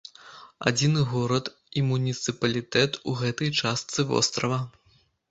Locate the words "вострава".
4.13-4.59